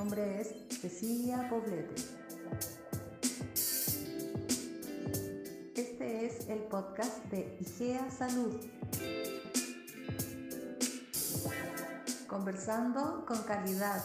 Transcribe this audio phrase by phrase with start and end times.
[0.00, 1.94] nombre es Cecilia Poblete.
[5.76, 8.56] Este es el podcast de IGEA Salud.
[12.26, 14.02] Conversando con calidad.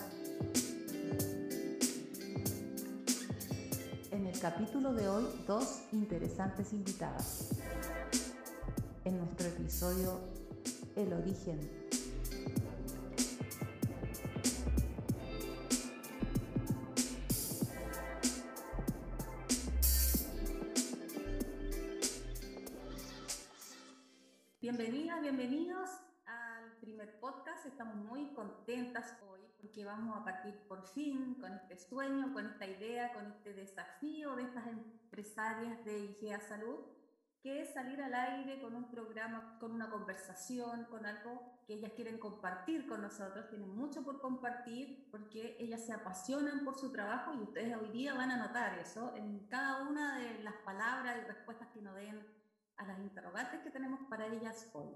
[4.11, 7.51] En el capítulo de hoy, dos interesantes invitadas.
[9.05, 10.19] En nuestro episodio
[10.97, 11.84] El origen
[28.45, 33.25] contentas hoy porque vamos a partir por fin con este sueño, con esta idea, con
[33.25, 36.81] este desafío de estas empresarias de IGEA Salud,
[37.41, 41.93] que es salir al aire con un programa, con una conversación, con algo que ellas
[41.95, 43.49] quieren compartir con nosotros.
[43.49, 48.13] Tienen mucho por compartir porque ellas se apasionan por su trabajo y ustedes hoy día
[48.13, 52.23] van a notar eso en cada una de las palabras y respuestas que nos den
[52.77, 54.93] a las interrogantes que tenemos para ellas hoy.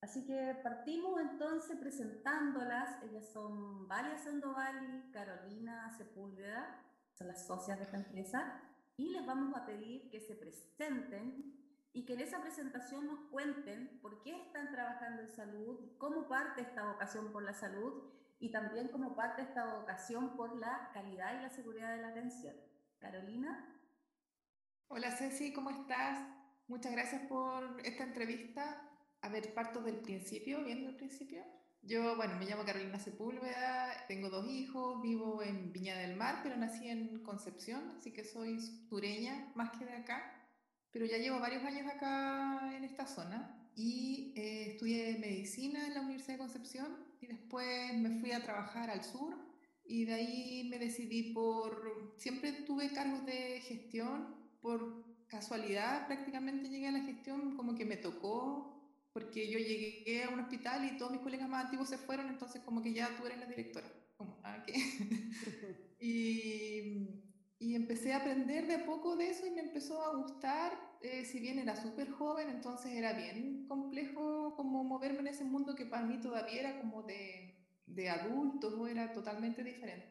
[0.00, 3.02] Así que partimos entonces presentándolas.
[3.02, 8.62] Ellas son Valia Sandoval y Carolina Sepúlveda, son las socias de esta empresa,
[8.96, 11.58] y les vamos a pedir que se presenten
[11.92, 16.60] y que en esa presentación nos cuenten por qué están trabajando en salud, cómo parte
[16.62, 18.04] esta vocación por la salud
[18.38, 22.54] y también cómo parte esta vocación por la calidad y la seguridad de la atención.
[22.98, 23.74] Carolina.
[24.88, 26.24] Hola Ceci, ¿cómo estás?
[26.66, 28.87] Muchas gracias por esta entrevista.
[29.20, 31.44] A ver, parto del principio, viendo el principio.
[31.82, 36.56] Yo, bueno, me llamo Carolina Sepúlveda, tengo dos hijos, vivo en Viña del Mar, pero
[36.56, 40.34] nací en Concepción, así que soy sureña más que de acá.
[40.90, 46.00] Pero ya llevo varios años acá en esta zona y eh, estudié medicina en la
[46.00, 49.36] Universidad de Concepción y después me fui a trabajar al sur
[49.84, 56.88] y de ahí me decidí por, siempre tuve cargos de gestión por casualidad prácticamente llegué
[56.88, 58.77] a la gestión, como que me tocó,
[59.18, 62.62] porque yo llegué a un hospital y todos mis colegas más antiguos se fueron, entonces
[62.62, 63.86] como que ya tú eres la directora.
[64.16, 64.74] Como, ah, ¿qué?
[66.00, 67.08] y,
[67.58, 71.24] y, empecé a aprender de a poco de eso y me empezó a gustar, eh,
[71.24, 75.86] si bien era súper joven, entonces era bien complejo como moverme en ese mundo que
[75.86, 80.06] para mí todavía era como de, de adultos, era totalmente diferente.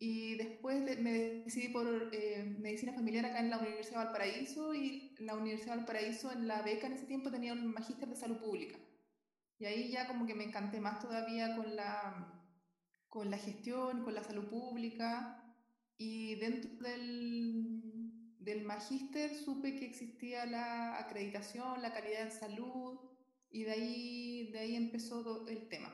[0.00, 1.12] Y después me
[1.44, 5.78] decidí por eh, medicina familiar acá en la Universidad de Valparaíso y la Universidad de
[5.78, 8.78] Valparaíso en la beca en ese tiempo tenía un magíster de salud pública.
[9.58, 12.32] Y ahí ya como que me encanté más todavía con la,
[13.08, 15.44] con la gestión, con la salud pública.
[15.96, 17.82] Y dentro del,
[18.38, 23.00] del magíster supe que existía la acreditación, la calidad en salud
[23.50, 25.92] y de ahí, de ahí empezó el tema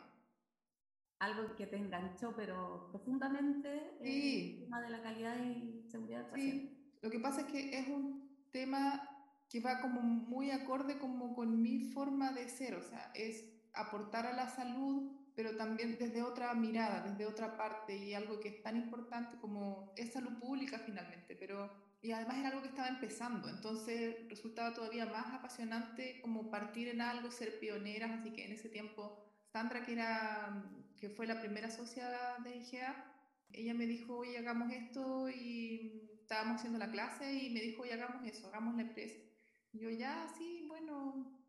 [1.19, 6.69] algo que te enganchó, pero profundamente, el tema de la calidad y seguridad del paciente.
[6.69, 6.98] Sí.
[7.02, 9.08] Lo que pasa es que es un tema
[9.48, 14.26] que va como muy acorde como con mi forma de ser, o sea, es aportar
[14.26, 18.62] a la salud, pero también desde otra mirada, desde otra parte, y algo que es
[18.62, 21.70] tan importante como es salud pública finalmente, pero
[22.00, 27.00] y además era algo que estaba empezando, entonces resultaba todavía más apasionante como partir en
[27.00, 29.24] algo, ser pioneras, así que en ese tiempo
[29.54, 30.64] Sandra, que, era,
[31.10, 32.09] fue la primera socia
[32.42, 33.12] de IGEA,
[33.53, 38.48] ella me dijo, hagamos esto y estábamos haciendo la clase y me dijo, hagamos eso,
[38.48, 39.20] hagamos la empresa.
[39.72, 41.41] Yo ya, sí, bueno,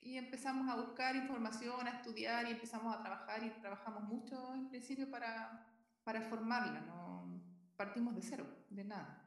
[0.00, 4.68] y empezamos a buscar información, a estudiar y empezamos a trabajar y trabajamos mucho en
[4.68, 5.66] principio para,
[6.02, 7.42] para formarla, ¿no?
[7.76, 9.20] Partimos de cero, de nada.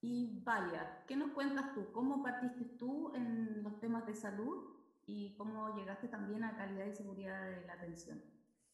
[0.00, 1.92] Y vaya, ¿qué nos cuentas tú?
[1.92, 4.72] ¿Cómo partiste tú en los temas de salud?
[5.06, 8.22] y cómo llegaste también a calidad y seguridad de la atención.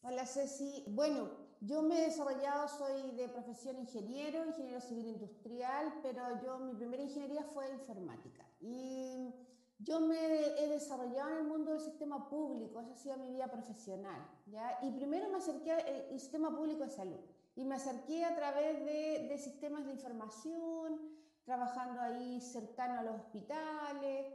[0.01, 0.85] Hola Ceci.
[0.87, 1.29] Bueno,
[1.59, 7.03] yo me he desarrollado, soy de profesión ingeniero, ingeniero civil industrial, pero yo mi primera
[7.03, 8.45] ingeniería fue informática.
[8.61, 9.33] Y
[9.77, 13.49] yo me he desarrollado en el mundo del sistema público, esa ha sido mi vida
[13.49, 14.25] profesional.
[14.45, 14.79] ¿ya?
[14.83, 17.19] Y primero me acerqué al sistema público de salud.
[17.57, 20.97] Y me acerqué a través de, de sistemas de información,
[21.43, 24.33] trabajando ahí cercano a los hospitales,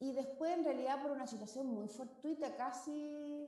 [0.00, 3.43] y después, en realidad, por una situación muy fortuita, casi,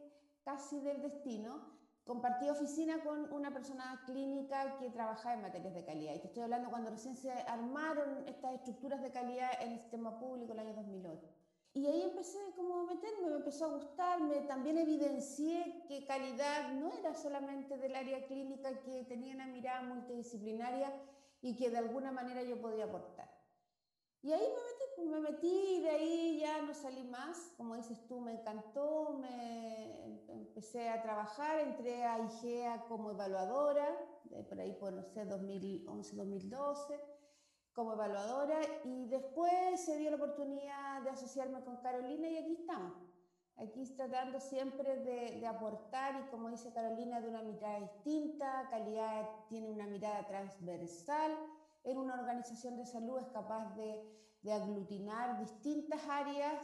[0.46, 1.60] casi del destino,
[2.04, 6.14] compartí oficina con una persona clínica que trabajaba en materias de calidad.
[6.14, 10.16] Y te estoy hablando cuando recién se armaron estas estructuras de calidad en el sistema
[10.20, 11.26] público el año 2008.
[11.74, 16.92] Y ahí empecé como a meterme, me empezó a gustarme, también evidencié que calidad no
[16.92, 20.94] era solamente del área clínica, que tenía una mirada multidisciplinaria
[21.42, 23.28] y que de alguna manera yo podía aportar.
[24.22, 27.52] Y ahí me metí, me metí y de ahí ya no salí más.
[27.56, 33.86] Como dices tú, me encantó, me empecé a trabajar, entré a IGEA como evaluadora,
[34.48, 37.00] por ahí por, no sé, 2011, 2012,
[37.72, 38.60] como evaluadora.
[38.84, 42.94] Y después se dio la oportunidad de asociarme con Carolina y aquí estamos.
[43.58, 49.28] Aquí tratando siempre de, de aportar y como dice Carolina, de una mirada distinta, calidad
[49.48, 51.32] tiene una mirada transversal
[51.86, 54.04] en una organización de salud es capaz de,
[54.52, 56.54] aglutinar distintas áreas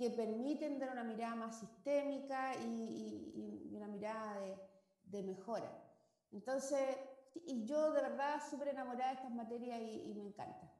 [0.00, 4.40] que permiten dar una mirada más sistémica y, una mirada
[5.04, 5.70] de, mejora.
[6.32, 6.96] Entonces,
[7.34, 10.72] y yo de verdad súper enamorada de estas materias y, me encanta.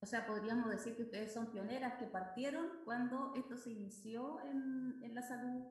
[0.00, 5.00] O sea, podríamos decir que ustedes son pioneras que partieron cuando esto se inició en,
[5.02, 5.64] en la salud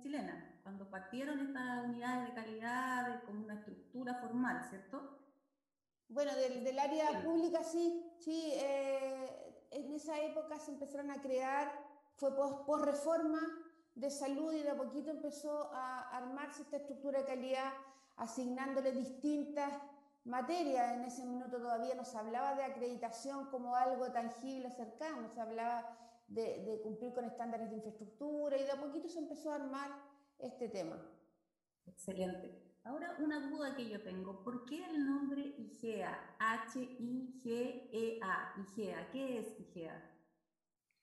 [0.00, 5.18] chilena, cuando partieron estas unidades de calidad con una estructura formal, ¿cierto?
[6.08, 8.52] Bueno, del, del área pública sí, sí.
[8.54, 11.72] Eh, en esa época se empezaron a crear,
[12.16, 13.40] fue por reforma
[13.94, 17.72] de salud y de a poquito empezó a armarse esta estructura de calidad
[18.16, 19.72] asignándole distintas
[20.24, 20.92] materias.
[20.96, 25.96] En ese minuto todavía no se hablaba de acreditación como algo tangible, cercano, se hablaba
[26.28, 29.90] de, de cumplir con estándares de infraestructura y de a poquito se empezó a armar
[30.38, 31.00] este tema.
[31.86, 32.69] Excelente.
[32.84, 36.36] Ahora una duda que yo tengo, ¿por qué el nombre IGEA?
[36.38, 37.84] H-I-G-E-A,
[38.56, 40.10] IGEA, ¿qué es IGEA?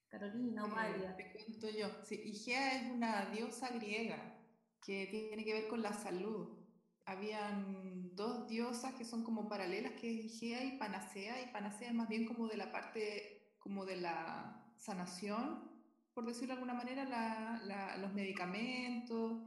[0.10, 1.16] Carolina, María.
[1.16, 1.90] te cuento yo.
[2.04, 4.36] Sí, Igea es una diosa griega
[4.82, 6.58] que tiene que ver con la salud.
[7.06, 11.94] Habían dos diosas que son como paralelas, que es Igea y Panacea, y Panacea es
[11.94, 15.70] más bien como de la parte, como de la sanación,
[16.14, 19.44] por decirlo de alguna manera, los medicamentos,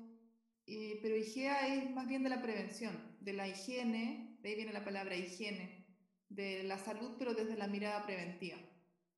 [0.67, 4.73] eh, pero IGEA es más bien de la prevención, de la higiene, de ahí viene
[4.73, 5.87] la palabra higiene,
[6.29, 8.57] de la salud, pero desde la mirada preventiva.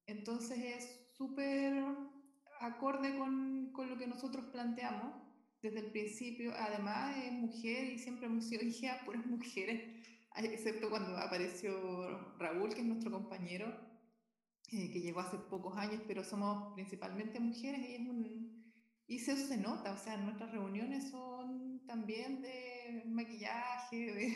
[0.07, 1.85] Entonces es súper
[2.61, 5.15] acorde con, con, lo que nosotros planteamos
[5.61, 6.53] desde el principio.
[6.57, 10.05] Además es mujer y siempre hemos sido IGEA puras mujeres,
[10.37, 13.69] excepto cuando apareció Raúl, que es nuestro compañero,
[14.73, 18.63] eh, que llegó hace pocos años, pero somos principalmente mujeres y es un
[19.13, 21.32] y eso se nota, o sea, nuestras reuniones son
[21.93, 24.35] también de maquillaje, de,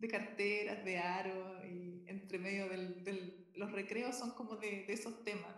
[0.00, 5.54] de carteras, de aro, y entre medio de los recreos son como de, esos temas,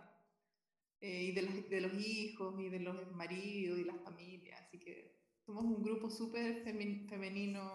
[1.01, 4.77] eh, y de los, de los, hijos, y de los maridos, y las familias, así
[4.77, 7.73] que somos un grupo súper femenino,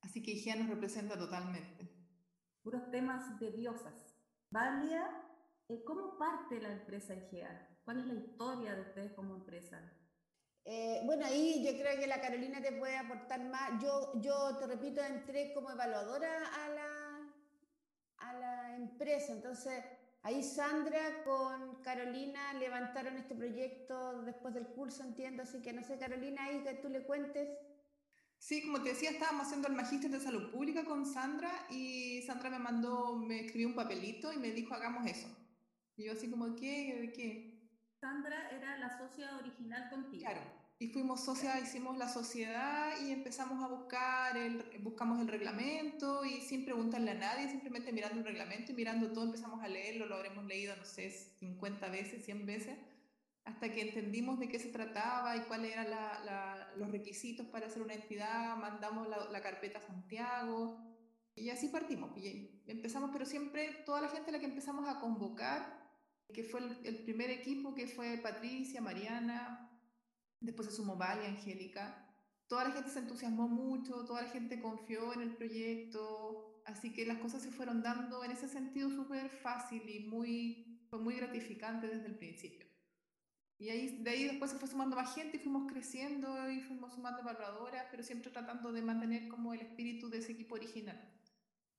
[0.00, 1.90] así que IGEA nos representa totalmente.
[2.62, 4.14] Puros temas de diosas.
[4.50, 5.04] Valia,
[5.68, 7.80] eh, ¿cómo parte la empresa IGEA?
[7.84, 9.97] ¿Cuál es la historia de ustedes como empresa?
[10.70, 13.82] Eh, bueno, ahí yo creo que la Carolina te puede aportar más.
[13.82, 17.32] Yo, yo te repito, entré como evaluadora a la,
[18.18, 19.82] a la empresa, entonces
[20.22, 25.96] ahí Sandra con Carolina levantaron este proyecto después del curso, entiendo, así que no sé,
[25.96, 27.48] Carolina, ahí que tú le cuentes.
[28.36, 32.50] Sí, como te decía, estábamos haciendo el magíster de salud pública con Sandra y Sandra
[32.50, 35.28] me mandó, me escribió un papelito y me dijo, hagamos eso.
[35.96, 36.94] Y yo así como, ¿qué?
[37.00, 37.58] ¿De qué?
[38.00, 40.24] Sandra era la socia original contigo.
[40.24, 46.24] Claro, y fuimos socias, hicimos la sociedad y empezamos a buscar, el, buscamos el reglamento
[46.24, 50.06] y sin preguntarle a nadie, simplemente mirando un reglamento y mirando todo, empezamos a leerlo,
[50.06, 52.78] lo habremos leído, no sé, 50 veces, 100 veces,
[53.44, 55.88] hasta que entendimos de qué se trataba y cuáles eran
[56.76, 60.78] los requisitos para hacer una entidad, mandamos la, la carpeta a Santiago
[61.34, 62.16] y así partimos.
[62.16, 65.78] Y empezamos, pero siempre toda la gente a la que empezamos a convocar
[66.32, 69.67] que fue el, primer equipo, que fue Patricia, Mariana,
[70.40, 72.04] después se sumó Vale, Angélica.
[72.46, 77.04] Toda la gente se entusiasmó mucho, toda la gente confió en el proyecto, así que
[77.04, 81.86] las cosas se fueron dando en ese sentido súper fácil y muy, fue muy gratificante
[81.86, 82.66] desde el principio.
[83.58, 86.94] Y ahí, de ahí después se fue sumando más gente y fuimos creciendo y fuimos
[86.94, 90.98] sumando evaluadoras, pero siempre tratando de mantener como el espíritu de ese equipo original.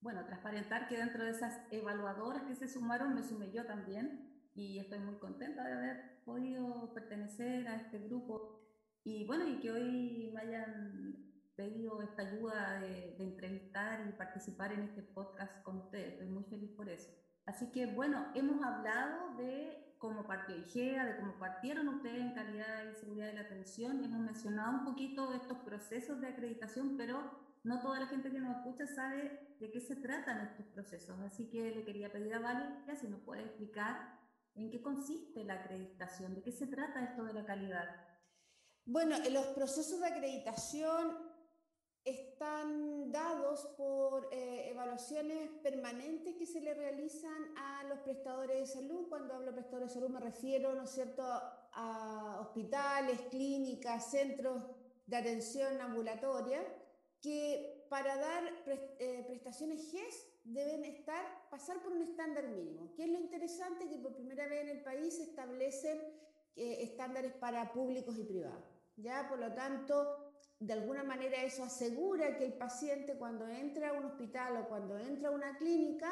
[0.02, 4.80] Bueno, transparentar que dentro de esas evaluadoras que se sumaron me sumé yo también y
[4.80, 8.60] estoy muy contenta de haber podido pertenecer a este grupo
[9.04, 14.82] y bueno, y que hoy me hayan pedido esta ayuda de, entrevistar y participar en
[14.82, 16.14] este podcast con ustedes.
[16.14, 17.10] Estoy muy feliz por eso.
[17.46, 22.90] Así que bueno, hemos hablado de cómo partió IGEA, de cómo partieron ustedes en calidad
[22.90, 27.20] y seguridad de la atención, hemos mencionado un poquito de estos procesos de acreditación, pero
[27.64, 31.20] no toda la gente que nos escucha sabe de qué se tratan estos procesos.
[31.22, 34.19] Así que le quería pedir a Valeria si nos puede explicar
[34.60, 36.36] ¿En qué consiste la acreditación?
[36.36, 37.88] ¿De qué se trata esto de la calidad?
[38.84, 41.18] Bueno, en los procesos de acreditación
[42.04, 49.08] están dados por eh, evaluaciones permanentes que se le realizan a los prestadores de salud.
[49.08, 54.68] Cuando hablo de prestadores de salud me refiero, ¿no es cierto?, a hospitales, clínicas, centros
[55.06, 56.62] de atención ambulatoria,
[57.22, 58.44] que para dar
[59.00, 62.94] eh, prestaciones GES deben estar, pasar por un estándar mínimo.
[62.96, 63.88] ¿Qué es lo interesante?
[63.88, 66.00] Que por primera vez en el país se establecen
[66.56, 68.64] eh, estándares para públicos y privados.
[68.96, 69.28] ¿ya?
[69.30, 74.06] Por lo tanto, de alguna manera eso asegura que el paciente cuando entra a un
[74.06, 76.12] hospital o cuando entra a una clínica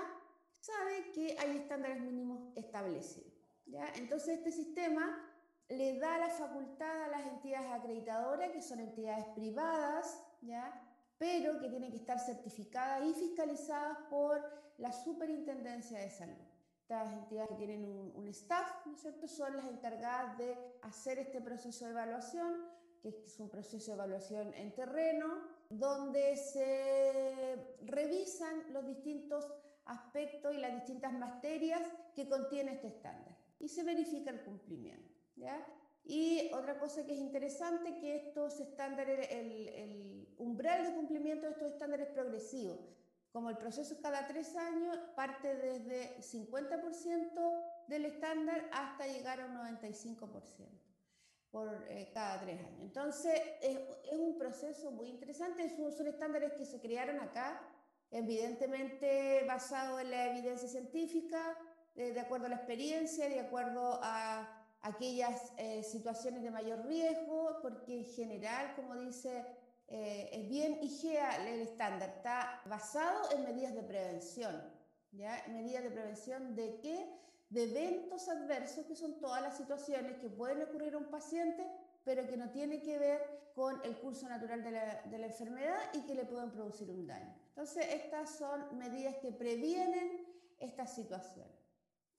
[0.51, 3.33] sabe que hay estándares mínimos establecidos.
[3.65, 3.91] ¿ya?
[3.95, 5.23] Entonces este sistema
[5.69, 10.86] le da la facultad a las entidades acreditadoras, que son entidades privadas, ¿ya?
[11.17, 14.41] Pero que tienen que estar certificadas y fiscalizadas por
[14.77, 16.35] la Superintendencia de Salud.
[16.81, 21.19] Estas entidades que tienen un, un staff, ¿no es cierto?, son las encargadas de hacer
[21.19, 22.65] este proceso de evaluación,
[23.01, 25.27] que es un proceso de evaluación en terreno,
[25.69, 29.51] donde se revisan los distintos
[29.85, 31.81] aspectos y las distintas materias
[32.15, 35.13] que contiene este estándar y se verifica el cumplimiento.
[35.35, 35.65] ¿ya?
[36.07, 41.51] Y otra cosa que es interesante, que estos estándares, el, el umbral de cumplimiento de
[41.51, 42.79] estos estándares es progresivo.
[43.31, 49.45] Como el proceso es cada tres años, parte desde 50% del estándar hasta llegar a
[49.45, 50.87] un 95%
[51.51, 52.81] por eh, cada tres años.
[52.81, 53.77] Entonces, es,
[54.11, 57.61] es, un proceso muy interesante, son, son estándares que se crearon acá,
[58.11, 61.57] evidentemente basado en la evidencia científica,
[61.95, 64.56] de, de acuerdo a la experiencia, de acuerdo a
[64.87, 69.45] aquellas eh, situaciones de mayor riesgo, porque en general, como dice,
[69.87, 74.61] eh, es bien IGEA el estándar, está basado en medidas de prevención,
[75.11, 75.43] ¿ya?
[75.49, 77.17] Medidas de prevención de qué?
[77.49, 81.65] de eventos adversos, que son todas las situaciones que pueden ocurrir a un paciente,
[82.03, 85.79] pero que no tienen que ver con el curso natural de la, de la enfermedad
[85.93, 87.33] y que le pueden producir un daño.
[87.49, 90.25] Entonces, estas son medidas que previenen
[90.59, 91.56] estas situaciones.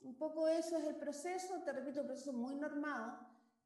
[0.00, 3.18] Un poco eso es el proceso, te repito, un proceso muy normado,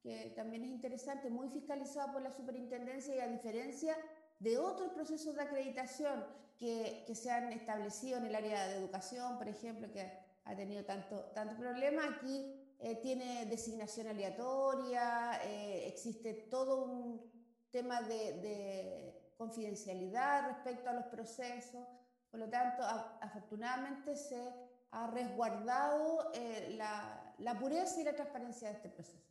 [0.03, 3.97] que también es interesante, muy fiscalizado por la superintendencia y a diferencia
[4.39, 6.25] de otros procesos de acreditación
[6.59, 10.11] que, que se han establecido en el área de educación, por ejemplo, que
[10.45, 12.03] ha tenido tanto, tanto problema.
[12.17, 17.31] Aquí eh, tiene designación aleatoria, eh, existe todo un
[17.71, 21.87] tema de, de, confidencialidad respecto a los procesos.
[22.31, 22.83] Por lo tanto,
[23.21, 24.37] afortunadamente se
[24.93, 29.29] ha resguardado eh, la, la pureza y la transparencia de este proceso.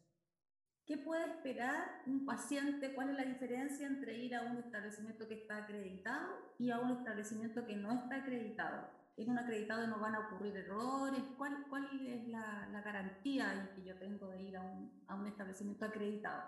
[0.86, 2.94] ¿Qué puede esperar un paciente?
[2.94, 6.91] ¿Cuál es la diferencia entre ir a un establecimiento que está acreditado y a un
[6.91, 9.01] establecimiento que no está acreditado?
[9.18, 11.22] en un acreditado no van a ocurrir errores?
[11.38, 15.27] ¿Cuál, cuál es la, la garantía que yo tengo de ir a un, a un
[15.27, 16.44] establecimiento acreditado?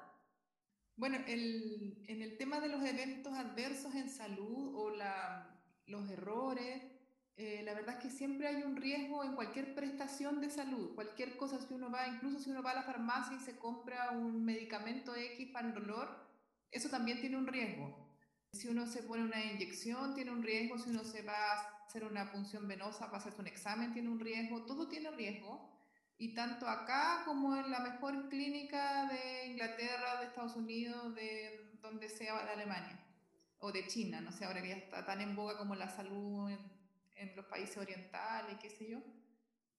[0.96, 6.84] Bueno, el, en el tema de los eventos adversos en salud o la, los errores,
[7.36, 11.36] eh, la verdad es que siempre hay un riesgo en cualquier prestación de salud, cualquier
[11.36, 14.46] cosa, si uno va, incluso si uno va a la farmacia y se compra un
[14.46, 16.10] medicamento X para el dolor,
[16.70, 18.08] eso también tiene un riesgo.
[18.52, 22.04] Si uno se pone una inyección, tiene un riesgo, si uno se va a hacer
[22.04, 25.72] una punción venosa para hacerse un examen tiene un riesgo, todo tiene riesgo.
[26.20, 32.10] Y tanto acá como en la mejor clínica de Inglaterra, de Estados Unidos, de donde
[32.10, 33.00] sea, de Alemania
[33.58, 36.52] o de China, no sé, ahora ya está tan en boga como la salud
[37.16, 39.00] en los países orientales, qué sé yo.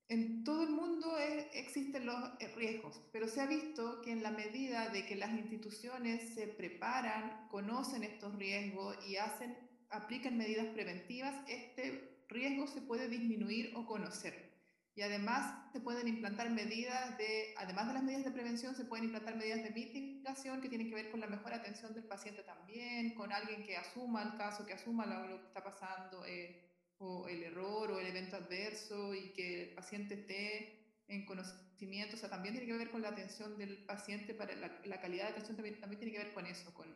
[0.08, 4.22] En todo el mundo es, existen los eh, riesgos, pero se ha visto que en
[4.22, 9.56] la medida de que las instituciones se preparan, conocen estos riesgos y hacen
[9.94, 14.52] aplican medidas preventivas, este riesgo se puede disminuir o conocer.
[14.96, 19.06] Y además se pueden implantar medidas de, además de las medidas de prevención, se pueden
[19.06, 23.14] implantar medidas de mitigación que tienen que ver con la mejor atención del paciente también,
[23.14, 27.42] con alguien que asuma el caso, que asuma lo, que está pasando, eh, o el
[27.42, 32.16] error o el evento adverso y que el paciente esté en conocimiento.
[32.16, 35.24] O sea, también tiene que ver con la atención del paciente, para la, la calidad
[35.24, 36.94] de atención también, también tiene que ver con eso, con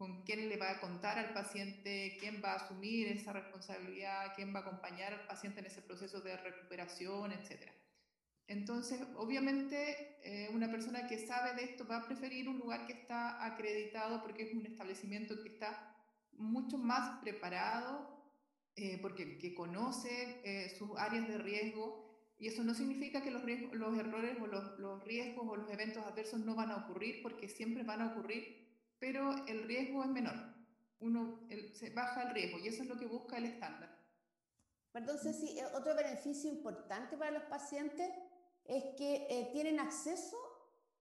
[0.00, 4.54] con quién le va a contar al paciente, quién va a asumir esa responsabilidad, quién
[4.54, 7.70] va a acompañar al paciente en ese proceso de recuperación, etc.
[8.46, 12.94] Entonces, obviamente, eh, una persona que sabe de esto va a preferir un lugar que
[12.94, 15.94] está acreditado porque es un establecimiento que está
[16.32, 18.19] mucho más preparado,
[18.80, 22.08] eh, porque que conoce eh, sus áreas de riesgo.
[22.38, 25.70] Y eso no significa que los, riesgos, los errores o los, los riesgos o los
[25.70, 28.60] eventos adversos no van a ocurrir, porque siempre van a ocurrir
[29.00, 30.36] pero el riesgo es menor.
[31.00, 33.98] Uno el, se baja el riesgo y eso es lo que busca el estándar.
[34.92, 38.10] Perdón, Ceci, eh, otro beneficio importante para los pacientes
[38.66, 40.36] es que eh, tienen acceso,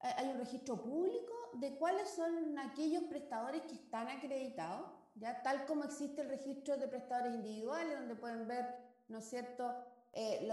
[0.01, 5.65] eh, hay un registro público de cuáles son aquellos prestadores que están acreditados, ya tal
[5.65, 8.65] como existe el registro de prestadores individuales, donde pueden ver,
[9.09, 9.75] ¿no es cierto?,
[10.13, 10.49] eh,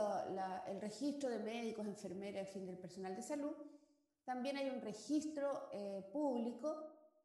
[0.67, 3.55] el registro de médicos, enfermeras, en fin, del personal de salud.
[4.25, 6.77] También hay un registro eh, público,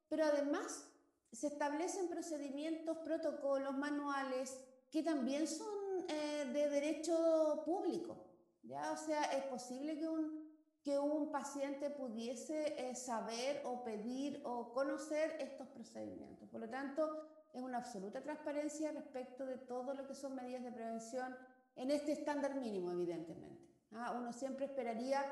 [0.07, 0.88] pero además
[1.31, 4.57] se establecen procedimientos, protocolos, manuales
[4.89, 8.17] que también son eh, de derecho público.
[8.63, 8.91] ¿ya?
[8.91, 10.40] O sea, es posible que un,
[10.83, 16.50] que un paciente pudiese eh, saber o pedir o conocer estos procedimientos.
[16.50, 20.71] Por lo tanto, es una absoluta transparencia respecto de todo lo que son medidas de
[20.71, 21.35] prevención
[21.75, 23.63] en este estándar mínimo, evidentemente.
[23.93, 24.15] ¿ah?
[24.17, 25.23] Uno siempre esperaría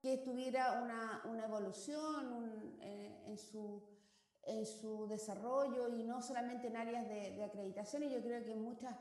[0.00, 3.82] que tuviera una, una evolución eh, en, su,
[4.42, 8.02] en su desarrollo y no solamente en áreas de, de acreditación.
[8.02, 8.94] Y yo creo que en muchas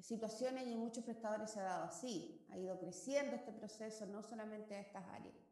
[0.00, 2.44] situaciones y en muchos prestadores se ha dado así.
[2.50, 5.43] Ha ido creciendo este proceso, no solamente a estas áreas.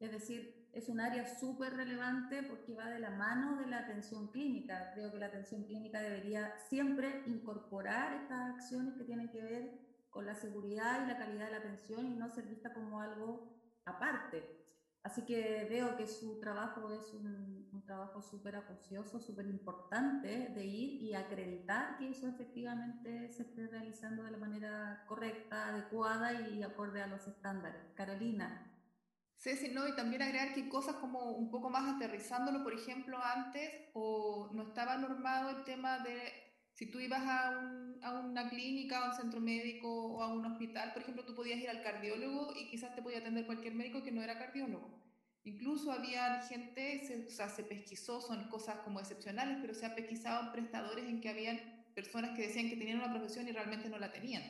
[0.00, 4.28] Es decir, es un área súper relevante porque va de la mano de la atención
[4.28, 4.90] clínica.
[4.94, 10.26] Creo que la atención clínica debería siempre incorporar estas acciones que tienen que ver con
[10.26, 14.64] la seguridad y la calidad de la atención y no ser vista como algo aparte.
[15.04, 21.02] Así que veo que su trabajo es un, trabajo súper acucioso, súper importante de ir
[21.02, 27.02] y acreditar que eso efectivamente se esté realizando de la manera correcta, adecuada y acorde
[27.02, 27.82] a los estándares.
[27.94, 28.73] Carolina.
[29.36, 33.70] Sí, no, y también agregar que cosas como un poco más aterrizándolo, por ejemplo, antes,
[33.92, 36.32] o no estaba normado el tema de
[36.72, 40.44] si tú ibas a, un, a, una clínica, a un centro médico o a un
[40.44, 44.02] hospital, por ejemplo, tú podías ir al cardiólogo y quizás te podía atender cualquier médico
[44.02, 45.04] que no era cardiólogo.
[45.44, 49.94] Incluso había gente, se, o sea, se pesquisó, son cosas como excepcionales, pero se ha
[49.94, 51.60] pesquisado prestadores en que habían
[51.94, 54.42] personas que decían que tenían una profesión y realmente no la tenían.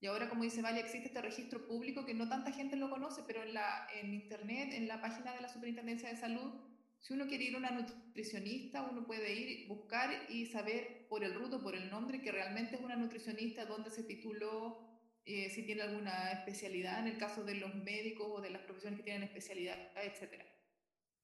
[0.00, 3.22] Y ahora, como dice Vale, existe este registro público que no tanta gente lo conoce,
[3.26, 6.52] pero en, la, en Internet, en la página de la Superintendencia de Salud,
[7.00, 11.34] si uno quiere ir a una nutricionista, uno puede ir, buscar y saber por el
[11.34, 14.88] ruto, por el nombre, que realmente es una nutricionista, dónde se tituló,
[15.24, 18.98] eh, si tiene alguna especialidad, en el caso de los médicos o de las profesiones
[18.98, 20.42] que tienen especialidad, etc.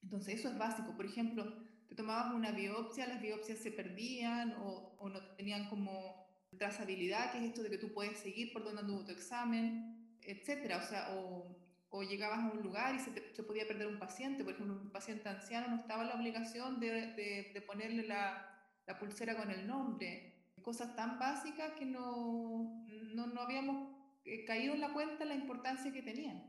[0.03, 0.95] Entonces, eso es básico.
[0.97, 1.45] Por ejemplo,
[1.89, 6.24] te tomabas una biopsia, las biopsias se perdían o, o no tenían como
[6.59, 10.77] trazabilidad, que es esto de que tú puedes seguir por dónde anduvo tu examen, etc.
[10.83, 11.65] O sea, o
[11.97, 14.91] o llegabas a un lugar y se, se, podía perder un paciente, por ejemplo, un
[14.91, 18.51] paciente anciano no estaba en la obligación de, de, de ponerle la,
[18.85, 20.51] la, pulsera con el nombre.
[20.61, 23.93] Cosas tan básicas que no, no, no habíamos
[24.25, 26.43] eh, caído en la cuenta la importancia que tenían.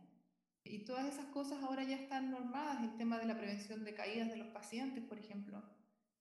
[0.63, 4.29] Y todas esas cosas ahora ya están normadas, el tema de la prevención de caídas
[4.29, 5.61] de los pacientes, por ejemplo.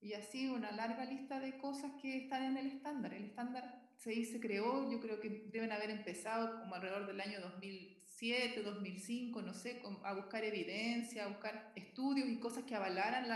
[0.05, 3.15] Y así una larga lista de cosas que están en el estándar.
[3.15, 7.95] El estándar se, creó, yo creo que deben haber empezado como alrededor del año 2000
[8.15, 13.29] 2007, 2005, no sé, a buscar evidencia, a buscar estudios y cosas que avalaran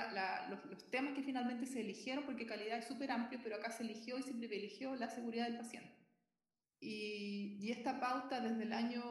[0.50, 4.18] los, temas que finalmente se eligieron, porque calidad es súper amplio, pero acá se eligió
[4.18, 5.94] y se privilegió la seguridad del paciente.
[6.80, 9.02] Y esta pauta desde el año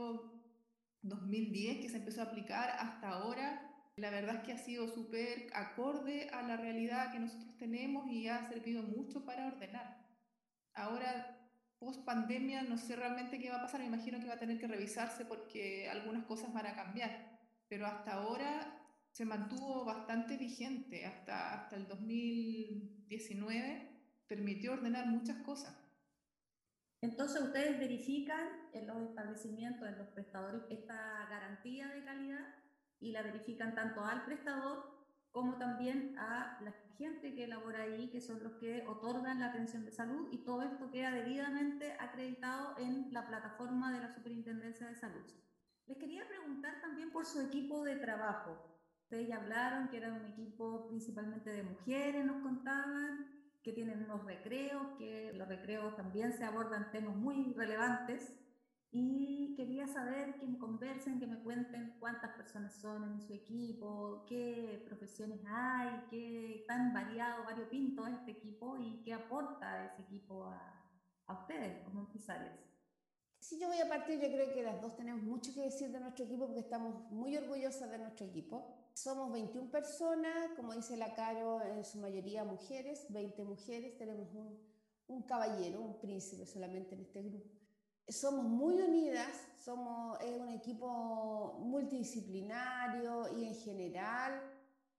[1.01, 3.66] 2010 que se empezó a aplicar hasta ahora,
[3.97, 8.27] la verdad es que ha sido súper acorde a la realidad que nosotros tenemos y
[8.27, 10.05] ha servido mucho para ordenar.
[10.73, 11.35] Ahora
[11.79, 14.59] post pandemia no sé realmente qué va a pasar, me imagino que va a tener
[14.59, 21.07] que revisarse porque algunas cosas van a cambiar, pero hasta ahora se mantuvo bastante vigente,
[21.07, 23.89] hasta, hasta el 2019
[24.27, 25.75] permitió ordenar muchas cosas.
[27.01, 32.66] Entonces ustedes verifican en los establecimientos, en los prestadores, esta garantía de calidad
[32.99, 34.97] y la verifican tanto al prestador
[35.31, 39.85] como también a la gente que elabora ahí, que son los que otorgan la atención
[39.85, 44.95] de salud, y todo esto queda debidamente acreditado en la plataforma de la Superintendencia de
[44.95, 45.25] Salud.
[45.85, 48.57] Les quería preguntar también por su equipo de trabajo.
[49.03, 53.27] Ustedes ya hablaron que era un equipo principalmente de mujeres, nos contaban,
[53.61, 58.33] que tienen unos recreos, que los recreos también se abordan temas muy relevantes
[58.91, 64.25] y quería saber que me conversen, que me cuenten cuántas personas son en su equipo,
[64.27, 70.45] qué profesiones hay, qué tan variado, variopinto es este equipo y qué aporta ese equipo
[70.45, 70.85] a,
[71.25, 72.53] a ustedes como empresarios.
[73.39, 75.99] Si yo voy a partir, yo creo que las dos tenemos mucho que decir de
[75.99, 78.73] nuestro equipo porque estamos muy orgullosas de nuestro equipo.
[78.93, 84.59] Somos 21 personas, como dice la Caro, en su mayoría mujeres, 20 mujeres, tenemos un,
[85.07, 87.56] un caballero, un príncipe solamente en este grupo
[88.07, 94.41] somos muy unidas, somos es un equipo multidisciplinario y en general,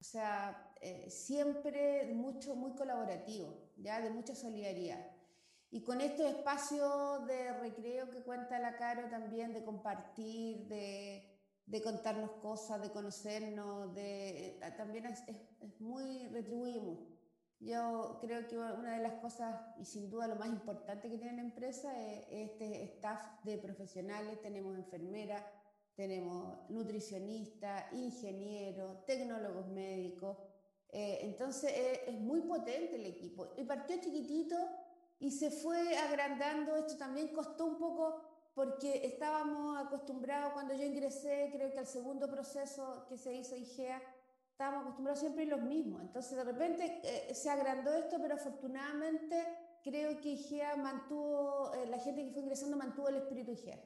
[0.01, 5.11] o sea, eh, siempre mucho, muy colaborativo, ya de mucha solidaridad.
[5.71, 11.29] Y con estos espacios de recreo que cuenta la Caro también, de compartir, de,
[11.67, 15.23] de contarnos cosas, de conocernos, de, también es,
[15.61, 16.81] es, muy, retribuye
[17.61, 21.37] Yo creo que una de las cosas, y sin duda lo más importante que tiene
[21.37, 24.41] la empresa, es este staff de profesionales.
[24.41, 25.45] Tenemos enfermeras,
[25.97, 30.39] tenemos nutricionistas, ingenieros, tecnólogos médicos.
[30.91, 33.49] Eh, entonces eh, es muy potente el equipo.
[33.57, 34.57] Y partió chiquitito
[35.19, 36.77] y se fue agrandando.
[36.77, 38.23] Esto también costó un poco
[38.55, 44.03] porque estábamos acostumbrados, cuando yo ingresé, creo que al segundo proceso que se hizo IGEA,
[44.59, 46.01] estábamos acostumbrados siempre los mismos.
[46.03, 49.37] Entonces, de repente eh, se agrandó esto, pero afortunadamente
[49.85, 53.79] creo que IGEA mantuvo, eh, la gente que fue ingresando mantuvo el espíritu IGEA.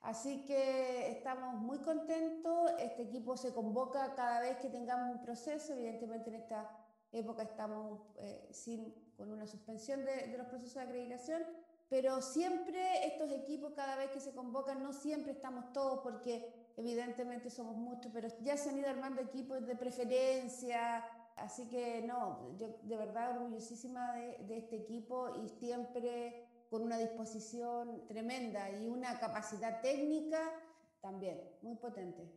[0.00, 2.70] Así que estamos muy contentos.
[2.78, 5.74] Este equipo se convoca cada vez que tengamos un proceso.
[5.74, 6.70] Evidentemente, en esta
[7.12, 11.42] época estamos eh, sin, con una suspensión de, de los procesos de acreditación,
[11.90, 17.50] pero siempre estos equipos, cada vez que se convocan, no siempre estamos todos porque evidentemente
[17.50, 21.04] somos muchos, pero ya se han ido armando equipos de preferencia,
[21.36, 26.98] así que no, yo de verdad orgullosísima de, de este equipo y siempre con una
[26.98, 30.40] disposición tremenda y una capacidad técnica
[31.00, 32.28] también muy potente.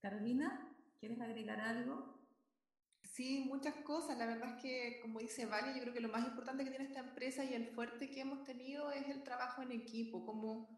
[0.00, 2.18] Carolina, ¿quieres agregar algo?
[3.02, 4.16] Sí, muchas cosas.
[4.18, 6.84] La verdad es que, como dice Vale, yo creo que lo más importante que tiene
[6.84, 10.77] esta empresa y el fuerte que hemos tenido es el trabajo en equipo, como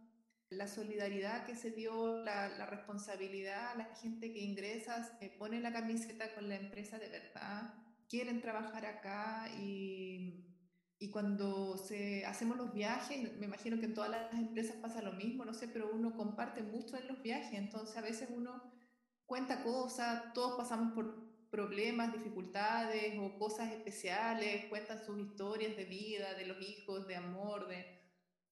[0.51, 6.35] la solidaridad que se dio, la, responsabilidad, la gente que ingresa, se pone la camiseta
[6.35, 7.75] con la empresa de verdad,
[8.09, 10.45] quieren trabajar acá y,
[10.99, 15.13] y cuando se, hacemos los viajes, me imagino que en todas las empresas pasa lo
[15.13, 18.61] mismo, no sé, pero uno comparte mucho en los viajes, entonces a veces uno
[19.27, 26.35] cuenta cosas, todos pasamos por problemas, dificultades o cosas especiales, cuentan sus historias de vida,
[26.35, 28.00] de los hijos, de amor, de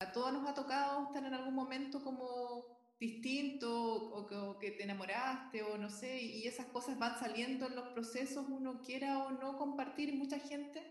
[0.01, 5.63] a todos nos ha tocado estar en algún momento como distinto o que, te enamoraste
[5.63, 9.57] o no sé, y esas cosas van saliendo en los procesos, uno quiera o no
[9.57, 10.83] compartir, mucha gente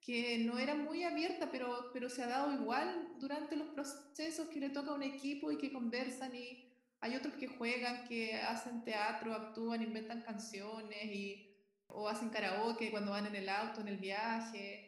[0.00, 4.60] que no era muy abierta, pero, pero se ha dado igual durante los procesos que
[4.60, 8.84] le toca a un equipo y que conversan y hay otros que juegan, que hacen
[8.84, 11.54] teatro, actúan, inventan canciones y,
[11.86, 14.83] o hacen karaoke cuando van en el auto, en el viaje.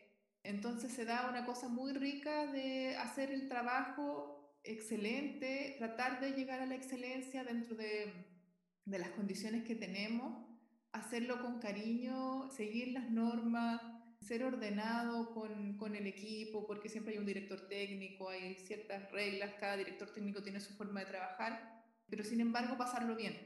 [0.46, 6.60] Entonces se da una cosa muy rica de hacer el trabajo excelente, tratar de llegar
[6.60, 8.12] a la excelencia dentro de,
[8.84, 10.46] las condiciones que tenemos,
[10.92, 13.82] hacerlo con cariño, seguir las normas,
[14.20, 19.54] ser ordenado con, con, el equipo, porque siempre hay un director técnico, hay ciertas reglas,
[19.58, 23.36] cada director técnico tiene su forma de trabajar, pero sin embargo pasarlo bien.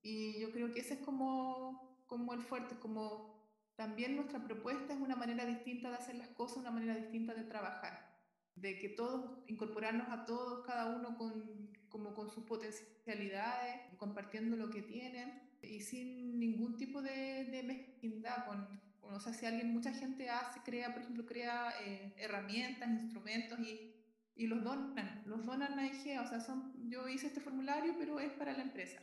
[0.00, 3.35] Y yo creo que ese es como, como el fuerte, como
[3.76, 7.44] también nuestra propuesta es una manera distinta de hacer las cosas, una manera distinta de
[7.44, 8.16] trabajar,
[8.54, 14.70] de que todos, incorporarnos a todos, cada uno con, como con sus potencialidades, compartiendo lo
[14.70, 18.46] que tienen y sin ningún tipo de, de mezquindad.
[18.46, 23.58] Con, o sea, si alguien, mucha gente hace, crea, por ejemplo, crea eh, herramientas, instrumentos
[23.60, 23.94] y,
[24.34, 28.20] y los donan, los donan a IGEA, o sea, son, yo hice este formulario, pero
[28.20, 29.02] es para la empresa.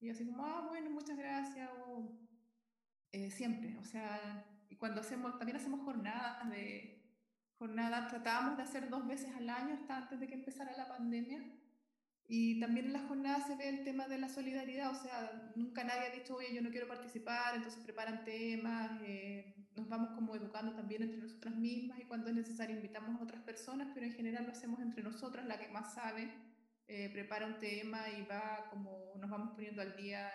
[0.00, 2.25] Y así como, ah, bueno, muchas gracias, o
[3.16, 4.44] eh, siempre, o sea,
[4.78, 7.02] cuando hacemos, también hacemos jornadas de,
[7.58, 11.40] jornadas, tratábamos de hacer dos veces al año hasta antes de que empezara la pandemia,
[12.28, 15.82] y también en las jornadas se ve el tema de la solidaridad, o sea, nunca
[15.82, 20.36] nadie ha dicho, oye, yo no quiero participar, entonces preparan temas, eh, nos vamos como
[20.36, 24.12] educando también entre nosotras mismas y cuando es necesario invitamos a otras personas, pero en
[24.12, 26.30] general lo hacemos entre nosotras, la que más sabe,
[26.88, 30.30] eh, prepara un tema y va como nos vamos poniendo al día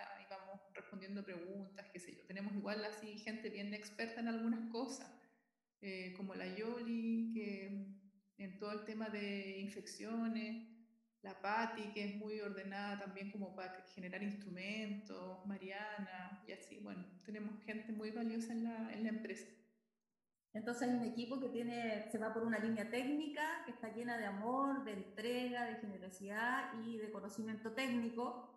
[0.82, 2.22] respondiendo preguntas, qué sé yo.
[2.26, 5.10] Tenemos igual así gente bien experta en algunas cosas,
[5.80, 7.86] eh, como la Yoli, que
[8.38, 10.68] en todo el tema de infecciones,
[11.22, 17.04] la Patti, que es muy ordenada también como para generar instrumentos, Mariana, y así, bueno,
[17.24, 19.46] tenemos gente muy valiosa en la, en la empresa.
[20.52, 24.18] Entonces hay un equipo que tiene, se va por una línea técnica que está llena
[24.18, 28.50] de amor, de entrega, de generosidad y de conocimiento técnico,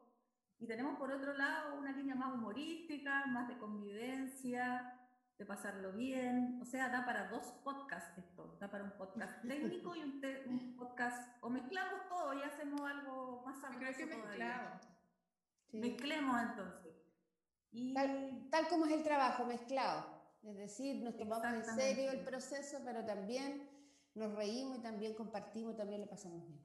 [0.60, 5.00] y tenemos por otro lado una línea más humorística, más de convivencia,
[5.38, 6.60] de pasarlo bien.
[6.62, 8.58] O sea, da para dos podcasts esto.
[8.60, 11.38] Da para un podcast técnico y un, podcast.
[11.42, 13.92] O mezclamos todo y hacemos algo más amplio.
[13.94, 14.82] Creo que mezclamos.
[15.74, 16.96] Mezclemos entonces.
[17.72, 17.94] Y...
[17.94, 20.16] Tal, tal, como es el trabajo, mezclado.
[20.44, 23.68] Es decir, nos tomamos en serio el proceso, pero también
[24.14, 26.62] nos reímos y también compartimos, y también le pasamos bien.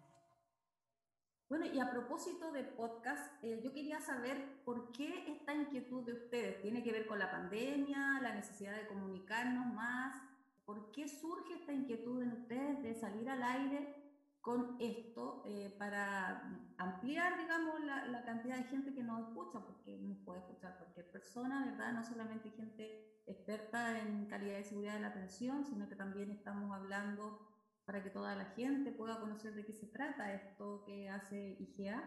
[1.50, 6.12] Bueno, y a propósito de podcast, eh, yo quería saber por qué esta inquietud de
[6.12, 6.62] ustedes.
[6.62, 10.16] ¿Tiene que ver con la pandemia, la necesidad de comunicarnos más?
[10.64, 13.96] ¿Por qué surge esta inquietud en ustedes de salir al aire
[14.40, 19.98] con esto eh, para ampliar, digamos, la, la, cantidad de gente que nos escucha, porque
[19.98, 21.92] nos puede escuchar cualquier persona, ¿verdad?
[21.94, 26.72] No solamente gente experta en calidad y seguridad de la atención, sino que también estamos
[26.72, 27.49] hablando
[27.90, 32.00] para que toda la gente pueda conocer de qué se trata esto que hace IGA.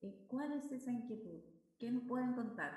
[0.00, 1.42] Eh, ¿Cuál es esa inquietud?
[1.78, 2.72] ¿Qué nos pueden contar?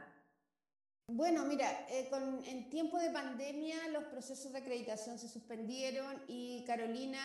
[1.07, 6.65] Bueno, mira, eh, con, en tiempo de pandemia los procesos de acreditación se suspendieron y
[6.67, 7.21] Carolina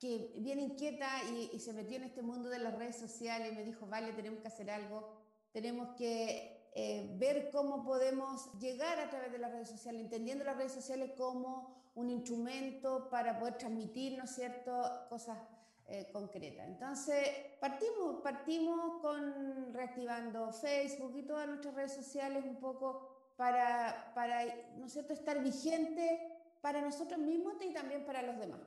[0.00, 3.62] que bien inquieta y, se metió en este mundo de las redes sociales y me
[3.62, 5.08] dijo, vale, tenemos que hacer algo,
[5.52, 10.56] tenemos que eh, ver cómo podemos llegar a través de las redes sociales, entendiendo las
[10.56, 15.38] redes sociales como un instrumento para poder transmitir, ¿no es cierto?, cosas
[15.86, 16.66] eh, concretas.
[16.66, 17.28] Entonces,
[17.60, 24.44] partimos, partimos con reactivando Facebook y todas nuestras redes sociales un poco para, para
[24.78, 28.60] ¿no es cierto?, estar vigente para nosotros mismos y también para los demás.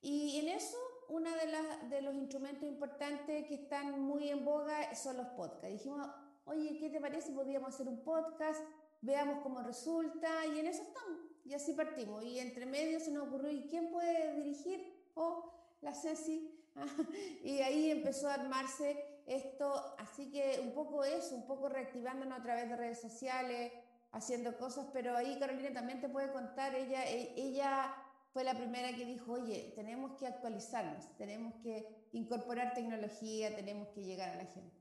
[0.00, 5.16] Y en eso, uno de, de los instrumentos importantes que están muy en boga son
[5.16, 5.68] los podcasts.
[5.68, 6.08] Dijimos,
[6.44, 8.62] oye, ¿qué te parece podríamos hacer un podcast?
[9.02, 11.35] Veamos cómo resulta y en eso estamos.
[11.46, 12.24] Y así partimos.
[12.24, 14.84] Y entre medio se nos ocurrió, ¿y quién puede dirigir?
[15.14, 16.52] Oh, la Ceci.
[17.44, 19.94] y ahí empezó a armarse esto.
[19.98, 23.72] Así que un poco eso, un poco reactivándonos a través de redes sociales,
[24.10, 24.88] haciendo cosas.
[24.92, 27.94] Pero ahí Carolina también te puede contar, ella, e, ella
[28.32, 34.02] fue la primera que dijo, oye, tenemos que actualizarnos, tenemos que incorporar tecnología, tenemos que
[34.02, 34.76] llegar a la gente.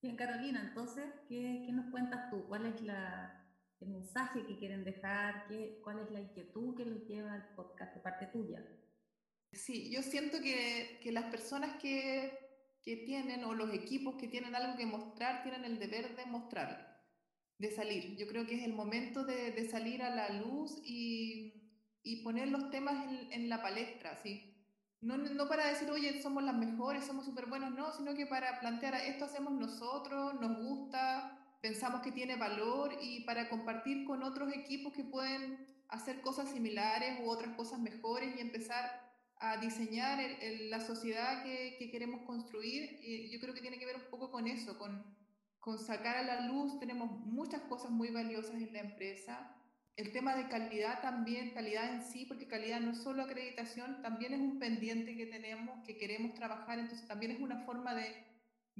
[0.00, 2.44] Bien, Carolina, entonces, ¿qué, qué nos cuentas tú?
[2.46, 3.37] ¿Cuál es la,
[3.80, 5.46] el mensaje que quieren dejar?
[5.46, 8.64] ¿Qué, ¿Cuál es la inquietud que les lleva al podcast de parte tuya?
[9.52, 12.38] Sí, yo siento que, que las personas que,
[12.82, 16.84] que tienen o los equipos que tienen algo que mostrar tienen el deber de mostrarlo,
[17.58, 18.16] de salir.
[18.16, 21.58] Yo creo que es el momento de, de salir a la luz y
[22.08, 24.54] y poner los temas en, la palestra, ¿sí?
[25.00, 28.58] No, no, para decir, oye, somos las mejores, somos súper buenos, no, sino que para
[28.60, 34.52] plantear, esto hacemos nosotros, nos gusta, pensamos que tiene valor y para compartir con otros
[34.52, 39.08] equipos que pueden hacer cosas similares u otras cosas mejores y empezar
[39.40, 40.18] a diseñar
[40.68, 42.98] la sociedad que, que, queremos construir.
[43.02, 45.04] Y yo creo que tiene que ver un poco con eso, con,
[45.60, 46.78] con sacar a la luz.
[46.80, 49.54] Tenemos muchas cosas muy valiosas en la empresa
[49.98, 54.32] el tema de calidad también, calidad en sí, porque calidad no es solo acreditación, también
[54.32, 58.14] es un pendiente que tenemos, que queremos trabajar, entonces también es una forma de,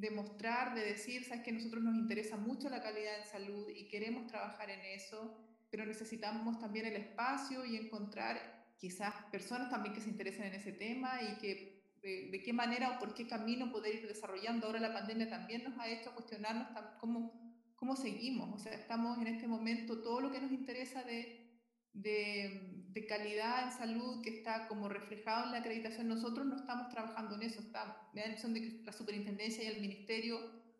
[0.00, 3.88] demostrar, de decir, sabes que a nosotros nos interesa mucho la calidad en salud y
[3.88, 5.36] queremos trabajar en eso,
[5.70, 10.72] pero necesitamos también el espacio y encontrar quizás personas también que se interesen en ese
[10.72, 14.66] tema y que de, de qué manera o por qué camino poder ir desarrollando.
[14.66, 16.68] Ahora la pandemia también nos ha hecho cuestionarnos
[17.00, 18.54] cómo cómo seguimos.
[18.54, 21.48] O sea, estamos en este momento, todo lo que nos interesa de,
[21.92, 26.88] de, de, calidad en salud, que está como reflejado en la acreditación, nosotros no estamos
[26.88, 27.60] trabajando en eso.
[27.60, 30.38] Está, me da la impresión de que la superintendencia y el ministerio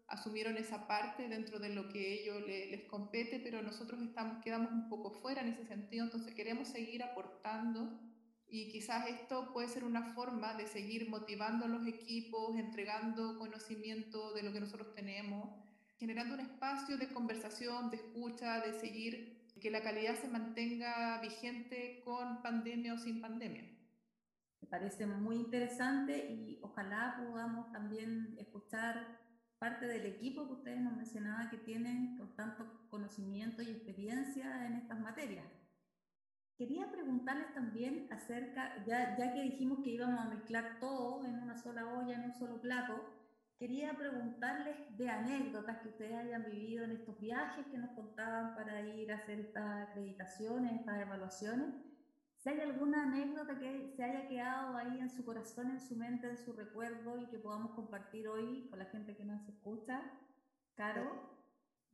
[0.08, 4.88] asumieron esa parte dentro de lo que ellos les compete, pero nosotros estamos, quedamos un
[4.88, 8.00] poco fuera en ese sentido, entonces queremos seguir aportando
[8.48, 14.32] y quizás esto puede ser una forma de seguir motivando a los equipos, entregando conocimiento
[14.32, 15.50] de lo que nosotros tenemos
[15.98, 22.02] generando un espacio de conversación, de escucha, de seguir, que la calidad se mantenga vigente
[22.04, 23.64] con pandemia o sin pandemia.
[24.60, 29.18] Me parece muy interesante y ojalá podamos también escuchar
[29.58, 34.74] parte del equipo que ustedes nos mencionaban que tienen con tanto conocimiento y experiencia en
[34.74, 35.46] estas materias.
[36.56, 41.56] Quería preguntarles también acerca, ya, ya que dijimos que íbamos a mezclar todo en una
[41.56, 43.17] sola olla, en un solo plato,
[43.58, 48.80] Quería preguntarles de anécdotas que ustedes hayan vivido en estos viajes que nos contaban para
[48.82, 51.74] ir a hacer estas acreditaciones, estas evaluaciones.
[52.36, 56.28] Si hay alguna anécdota que se haya quedado ahí en su corazón, en su mente,
[56.28, 60.02] en su recuerdo y que podamos compartir hoy con la gente que nos escucha.
[60.76, 61.36] Caro.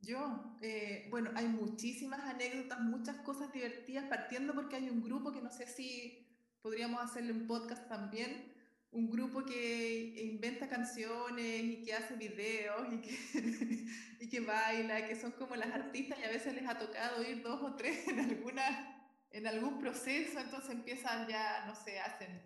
[0.01, 5.41] Yo, eh, bueno, hay muchísimas anécdotas, muchas cosas divertidas, partiendo porque hay un grupo que
[5.41, 6.27] no sé si
[6.61, 8.54] podríamos hacerle un podcast también,
[8.95, 13.85] un grupo que inventa canciones y que hace videos y que,
[14.21, 17.43] y que baila, que son como las artistas y a veces les ha tocado ir
[17.43, 22.41] dos o tres en, alguna, en algún proceso, entonces empiezan ya, no sé, hacen,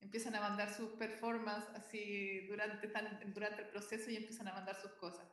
[0.00, 2.90] empiezan a mandar sus performances así durante,
[3.26, 5.28] durante el proceso y empiezan a mandar sus cosas.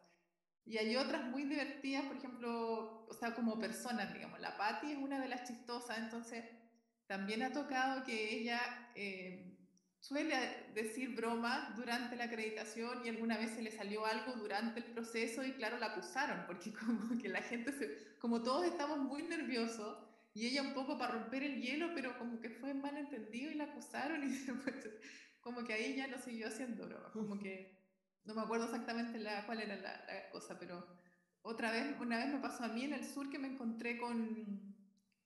[0.64, 4.98] Y hay otras muy divertidas, por ejemplo, o sea, como personas, digamos, la Patti es
[4.98, 6.46] una de las chistosas, entonces
[7.08, 8.92] también ha tocado que ella...
[8.94, 9.54] Eh,
[10.08, 10.36] suele
[10.76, 15.44] decir bromas durante la acreditación y alguna vez se le salió algo durante el proceso
[15.44, 19.98] y claro, la acusaron, porque como que la gente, se, como todos estamos muy nerviosos,
[20.36, 23.56] y ella un poco para romper el hielo, pero como que fue mal entendido y
[23.56, 24.76] la acusaron y después
[25.42, 27.84] como que ahí ya no siguió haciendo broma, como que
[28.26, 30.86] no me acuerdo exactamente la, cuál era la, la, cosa, pero
[31.42, 34.65] otra vez, una vez me pasó a mí en el sur que me encontré con,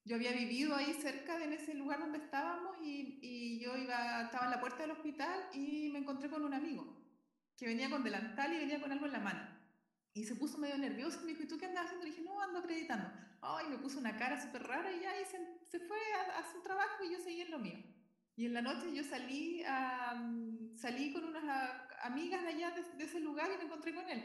[0.06, 4.52] yo había vivido ahí cerca de ese lugar donde estábamos y, yo iba, estaba en
[4.52, 7.00] la puerta del hospital y me encontré con un amigo
[7.58, 9.60] que venía con delantal y venía con algo en la mano.
[10.14, 12.06] Y se puso medio nervioso y me dijo, ¿y tú qué andas haciendo?
[12.06, 13.12] Le dije, no, ando acreditando.
[13.42, 15.98] Ay, me puso una cara súper rara y ya y se, fue
[16.36, 17.78] a, su trabajo y yo seguí en lo mío.
[18.36, 19.64] Y en la noche yo salí,
[20.76, 21.44] salí con unas
[22.02, 24.24] amigas de allá de, ese lugar y me encontré con él.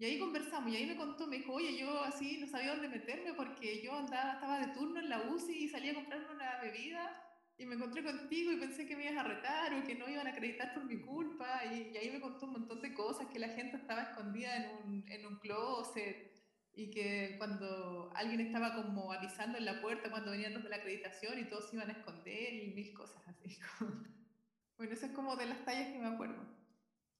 [0.00, 2.88] Y ahí conversamos y ahí me contó, me dijo, oye, yo así no sabía dónde
[2.88, 6.58] meterme porque yo andaba, estaba de turno en la UCI y salí a comprarme una
[6.62, 7.22] bebida
[7.58, 10.26] y me encontré contigo y pensé que me ibas a retar o que no iban
[10.26, 13.38] a acreditar por mi culpa y, y ahí me contó un montón de cosas, que
[13.38, 16.32] la gente estaba escondida en un, en un closet
[16.72, 20.76] y que cuando alguien estaba como avisando en la puerta cuando venían los de la
[20.76, 23.58] acreditación y todos se iban a esconder y mil cosas así.
[24.78, 26.59] bueno, eso es como de las tallas que me acuerdo.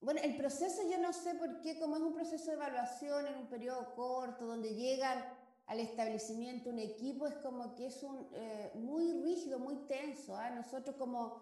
[0.01, 3.37] Bueno, el proceso yo no sé por qué, como es un proceso de evaluación en
[3.37, 5.23] un periodo corto, donde llegan
[5.67, 10.41] al establecimiento un equipo, es como que es un, eh, muy rígido, muy tenso.
[10.41, 10.49] ¿eh?
[10.55, 11.39] Nosotros como,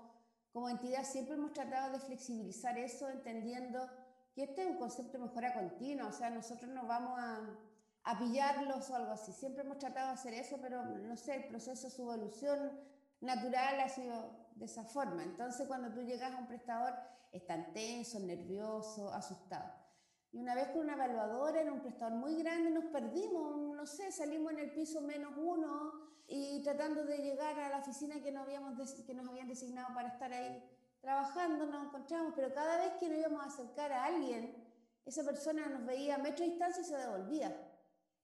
[0.52, 3.90] como entidad siempre hemos tratado de flexibilizar eso, entendiendo
[4.36, 7.40] que este es un concepto de mejora continua, o sea, nosotros no vamos a,
[8.04, 9.32] a pillarlos o algo así.
[9.32, 12.78] Siempre hemos tratado de hacer eso, pero no sé, el proceso, su evolución
[13.22, 15.24] natural ha sido de esa forma.
[15.24, 16.94] Entonces, cuando tú llegas a un prestador,
[17.32, 19.74] están tenso, nervioso, asustado.
[20.32, 24.12] Y una vez con una evaluadora en un prestador muy grande nos perdimos, no sé,
[24.12, 25.94] salimos en el piso menos uno
[26.28, 30.10] y tratando de llegar a la oficina que nos, habíamos que nos habían designado para
[30.10, 30.64] estar ahí
[31.02, 34.54] trabajando, nos encontramos, pero cada vez que nos íbamos a acercar a alguien,
[35.06, 37.69] esa persona nos veía a metro de distancia y se devolvía.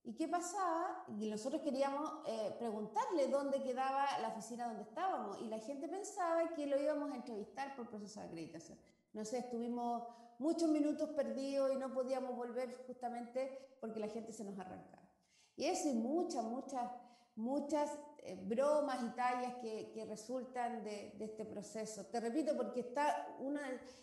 [0.06, 1.04] ¿Y qué pasaba?
[1.20, 6.54] Y nosotros queríamos eh, preguntarle dónde quedaba la oficina donde estábamos y la gente pensaba
[6.54, 8.78] que lo íbamos a entrevistar por proceso de acreditación.
[9.14, 10.04] No sé, estuvimos
[10.38, 15.10] muchos minutos perdidos y no podíamos volver justamente porque la gente se nos arrancaba.
[15.56, 16.92] Y eso y muchas, muchas,
[17.36, 22.06] muchas eh, bromas y tallas que, que resultan de, de, este proceso.
[22.06, 23.62] Te repito, porque está una,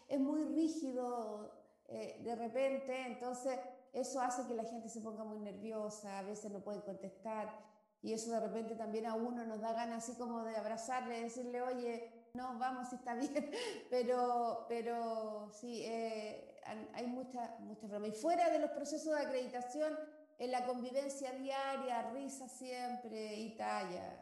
[0.09, 1.63] es muy rígido
[1.95, 3.59] eh, de repente, entonces
[3.93, 7.53] eso hace que la gente se ponga muy nerviosa, a veces no puede contestar
[8.03, 11.63] y eso de repente también a uno nos da ganas así como de abrazarle, decirle,
[11.63, 13.51] oye, no, vamos, si está bien,
[13.91, 16.61] pero, pero sí, eh,
[16.95, 18.09] hay mucha, mucha broma.
[18.09, 19.97] Y fuera de los procesos de acreditación,
[20.39, 24.19] en la convivencia diaria, risa siempre y talla.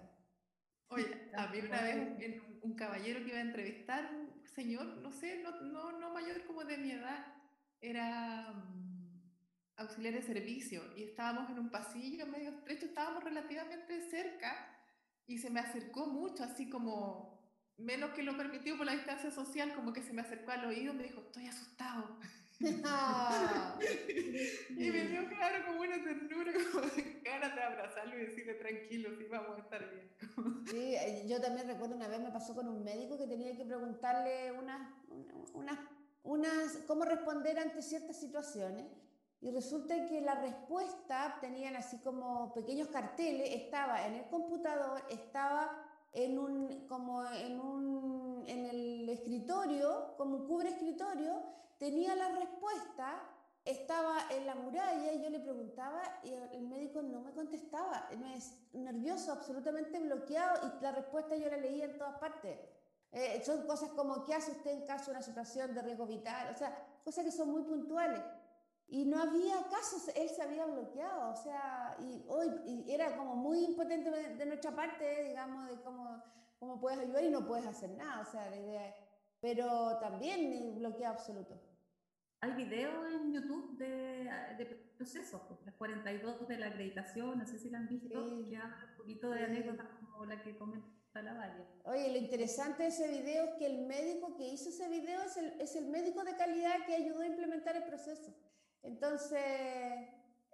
[0.91, 5.43] Oye, a mí una vez un, caballero que iba a entrevistar, un señor, no sé,
[5.43, 7.25] no, no, no mayor como de mi edad,
[7.81, 8.53] era
[9.81, 14.77] auxiliar de servicio y estábamos en un pasillo medio estrecho, estábamos relativamente cerca
[15.27, 17.40] y se me acercó mucho, así como
[17.79, 20.93] menos que lo permitido por la distancia social, como que se me acercó al oído
[20.93, 22.19] y me dijo, estoy asustado.
[22.61, 22.73] y
[24.90, 26.87] me dio claro como una ternura, como
[27.25, 30.11] ganas de abrazarlo y decirle tranquilo, sí, vamos a estar bien.
[30.66, 33.64] sí, eh, yo también recuerdo una vez me pasó con un médico que tenía que
[33.64, 34.93] preguntarle unas,
[35.55, 35.79] unas,
[36.23, 38.85] unas, cómo responder ante ciertas situaciones
[39.42, 45.90] y resulta que la respuesta tenían así como pequeños carteles, estaba en el computador, estaba
[46.12, 51.42] en un, como en, un, en el escritorio, como un cubre escritorio,
[51.79, 53.22] tenía la respuesta,
[53.64, 58.09] estaba en la muralla y yo le preguntaba y el médico no me contestaba,
[58.72, 62.59] nervioso, absolutamente bloqueado y la respuesta yo la leía en todas partes.
[63.12, 66.55] Eh, son cosas como qué hace usted en caso de una situación de riesgo vital,
[66.55, 68.20] o sea, cosas que son muy puntuales.
[68.90, 73.37] Y no había casos, él se había bloqueado, o sea, y hoy y era como
[73.37, 76.22] muy impotente de, nuestra parte, digamos, de cómo,
[76.59, 78.94] cómo puedes ayudar y no puedes hacer nada, o sea, la idea
[79.40, 81.59] pero también bloqueo absoluto.
[82.42, 87.68] Hay videos en YouTube de, de procesos, las 42 de la acreditación, no sé si
[87.68, 88.48] la han visto, sí.
[88.48, 89.44] que un poquito de sí.
[89.44, 91.66] anécdotas como la que comenta la Valle.
[91.85, 95.37] Oye, lo interesante de ese video es que el médico que hizo ese video es
[95.37, 98.35] el, es el médico de calidad que ayudó a implementar el proceso.
[98.83, 99.40] Entonces,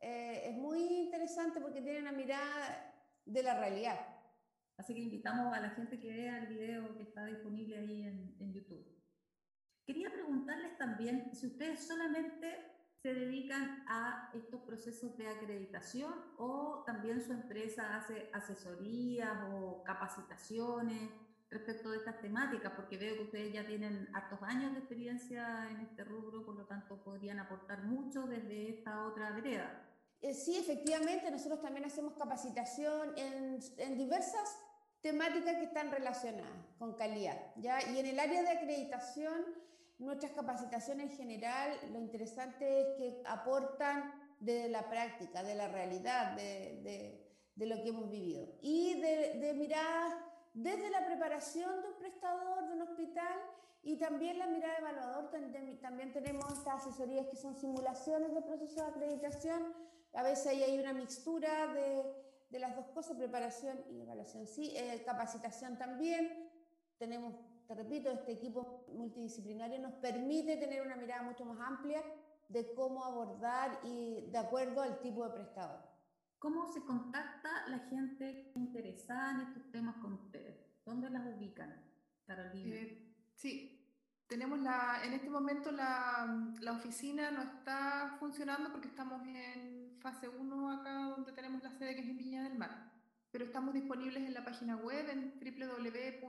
[0.01, 3.99] eh, es muy interesante porque tiene una mirada de la realidad.
[4.77, 8.37] Así que invitamos a la gente que vea el video que está disponible ahí en,
[8.39, 8.87] en YouTube.
[9.87, 17.21] Quería preguntarles también si ustedes solamente se dedican a estos procesos de acreditación o también
[17.21, 21.11] su empresa hace asesorías o capacitaciones
[21.57, 25.81] respecto de estas temáticas, porque veo que ustedes ya tienen hartos años de experiencia en
[25.81, 29.83] este rubro, por lo tanto podrían aportar mucho desde esta otra vereda.
[30.21, 34.59] Eh, sí, efectivamente, nosotros también hacemos capacitación en, en diversas
[35.01, 37.39] temáticas que están relacionadas con calidad.
[37.57, 37.79] ¿ya?
[37.91, 39.45] Y en el área de acreditación,
[39.99, 46.37] nuestras capacitaciones en general, lo interesante es que aportan de la práctica, de la realidad,
[46.37, 48.59] de, de, de lo que hemos vivido.
[48.63, 53.39] Y de, de mirar desde la preparación de un prestador de un hospital
[53.83, 55.31] y también la mirada evaluador.
[55.31, 59.75] También tenemos estas asesorías que son simulaciones de procesos de acreditación.
[60.15, 62.11] A veces ahí hay una mixtura de,
[62.49, 64.47] de las dos cosas, preparación y evaluación.
[64.47, 66.51] Sí, eh, capacitación también.
[66.97, 67.35] Tenemos,
[67.69, 72.03] te repito, este equipo multidisciplinario nos permite tener una mirada mucho más amplia
[72.49, 75.96] de cómo abordar y de acuerdo al tipo de prestador.
[76.39, 80.57] ¿Cómo se contacta la gente interesada en estos temas con ustedes?
[80.85, 81.75] ¿Dónde las ubican,
[82.27, 82.75] Carolina?
[82.75, 83.77] Eh, sí,
[84.27, 90.29] tenemos la, en este momento la, la, oficina no está funcionando porque estamos en fase
[90.29, 92.93] 1 acá donde tenemos la sede que es en Viña del Mar,
[93.31, 96.29] pero estamos disponibles en la página web en www.igea.cl,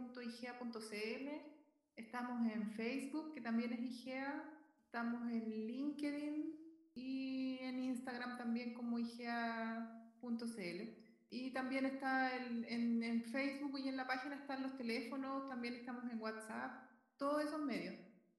[1.98, 4.42] estamos en Facebook que también es IGEA,
[4.86, 6.67] estamos en LinkedIn
[6.98, 10.28] y en Instagram también como igea.cl.
[11.30, 15.76] Y también está en, en, en, Facebook y en la página están los teléfonos, también
[15.76, 17.96] estamos en WhatsApp, todos esos medios.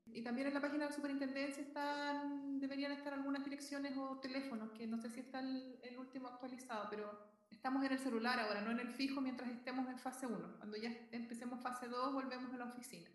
[0.07, 4.71] Y también en la página de la superintendencia están, deberían estar algunas direcciones o teléfonos,
[4.73, 8.63] que no sé si está el, el último actualizado, pero estamos en el celular ahora,
[8.63, 10.57] no en el fijo mientras estemos en fase 1.
[10.57, 13.11] Cuando ya empecemos fase 2 volvemos a la oficina.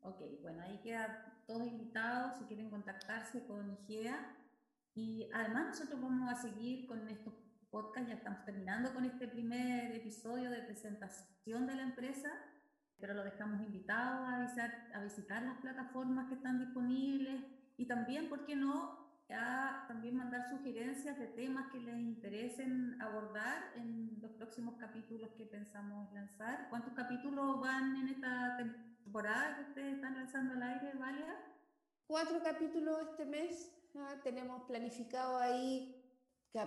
[0.00, 4.36] Ok, bueno, ahí queda todos invitados si quieren contactarse con IGEA.
[4.96, 7.34] Y además nosotros vamos a seguir con estos
[7.70, 12.30] podcasts, ya estamos terminando con este primer episodio de presentación de la empresa,
[12.98, 17.44] pero lo dejamos invitados a, visitar, a visitar las plataformas que están disponibles
[17.76, 23.72] y también, ¿por qué no?, a también mandar sugerencias de temas que les interesen abordar
[23.74, 26.68] en los próximos capítulos que pensamos lanzar.
[26.70, 31.36] ¿Cuántos capítulos van en esta temporada que ustedes están lanzando al aire, Valia?
[32.06, 33.76] Cuatro capítulos este mes.
[34.22, 35.96] Tenemos planificado ahí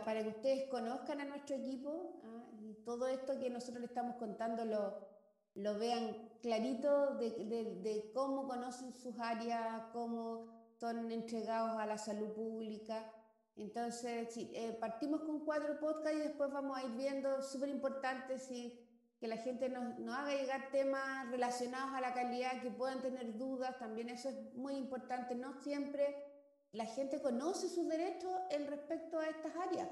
[0.05, 2.45] para que ustedes conozcan a nuestro equipo ¿ah?
[2.61, 5.07] y todo esto que nosotros le estamos contando lo,
[5.55, 11.97] lo vean clarito de, de, de, cómo conocen sus áreas, cómo son entregados a la
[11.97, 13.11] salud pública.
[13.55, 18.37] Entonces, sí, eh, partimos con cuatro podcasts y después vamos a ir viendo, súper importante,
[18.37, 18.85] si
[19.19, 23.37] que la gente nos, nos, haga llegar temas relacionados a la calidad, que puedan tener
[23.37, 25.35] dudas, también eso es muy importante.
[25.35, 26.28] No siempre
[26.71, 29.89] la gente conoce sus derechos en respecto a estas áreas.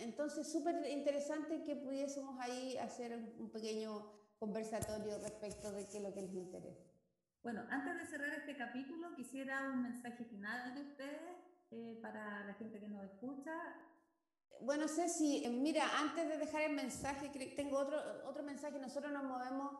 [0.00, 6.12] Entonces, súper interesante que pudiésemos ahí hacer un pequeño conversatorio respecto de qué es lo
[6.12, 6.84] que les interesa.
[7.42, 11.36] Bueno, antes de cerrar este capítulo, quisiera un mensaje final de ustedes
[11.70, 13.52] eh, para la gente que nos escucha
[14.64, 18.78] bueno, Ceci, mira, antes de dejar el mensaje, tengo otro, otro mensaje.
[18.78, 19.72] Nosotros nos movemos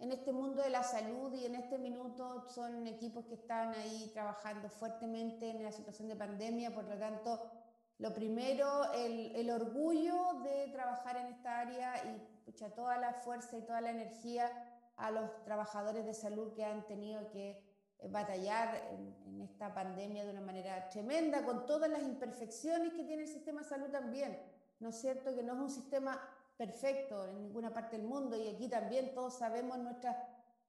[0.00, 4.10] en este mundo de la salud y en este minuto son equipos que están ahí
[4.14, 6.74] trabajando fuertemente en la situación de pandemia.
[6.74, 7.50] Por lo tanto,
[7.98, 13.58] lo primero, el, el orgullo de trabajar en esta área y pucha, toda la fuerza
[13.58, 14.50] y toda la energía
[14.96, 17.62] a los trabajadores de salud que han tenido que
[17.98, 23.04] eh, batallar en, en, esta pandemia de una manera tremenda, con todas las imperfecciones que
[23.04, 24.38] tiene el sistema de salud también.
[24.78, 25.34] ¿No es cierto?
[25.34, 26.18] Que no es un sistema
[26.60, 30.14] perfecto en ninguna parte del mundo y aquí también todos sabemos nuestras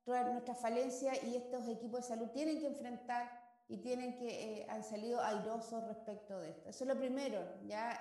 [0.06, 3.30] nuestra falencias y estos equipos de salud tienen que enfrentar
[3.68, 6.70] y tienen que, eh, han salido airosos respecto de esto.
[6.70, 8.00] Eso es lo primero, ya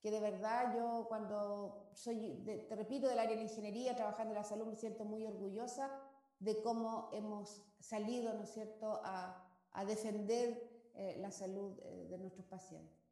[0.00, 4.44] que de verdad yo cuando soy, te repito, del área de ingeniería, trabajando en la
[4.44, 5.90] salud, me siento muy orgullosa
[6.38, 10.62] de cómo hemos salido, ¿no es cierto?, a, a defender
[10.94, 13.05] eh, la salud eh, de nuestros pacientes.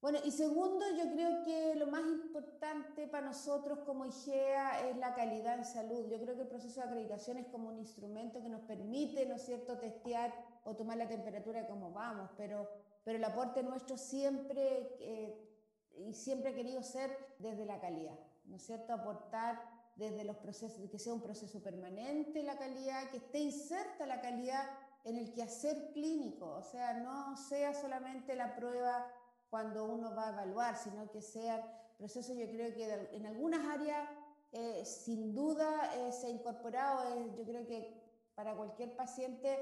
[0.00, 5.14] Bueno, y segundo, yo creo que lo más importante para nosotros como IGEA es la
[5.14, 6.06] calidad en salud.
[6.10, 9.36] Yo creo que el proceso de acreditación es como un instrumento que nos permite, ¿no
[9.36, 10.34] es cierto?, testear
[10.64, 12.68] o tomar la temperatura de cómo vamos, pero,
[13.02, 15.50] pero el aporte nuestro siempre eh,
[15.96, 19.58] y siempre ha querido ser desde la calidad, ¿no es cierto?, aportar
[19.96, 24.64] desde los procesos, que sea un proceso permanente la calidad, que esté inserta la calidad
[25.04, 29.06] en el quehacer clínico, o sea, no sea solamente la prueba
[29.54, 31.62] cuando uno va a evaluar, sino que sean
[31.96, 34.08] procesos, yo creo que en algunas áreas
[34.50, 38.02] eh, sin duda eh, se ha incorporado, eh, yo creo que
[38.34, 39.56] para cualquier paciente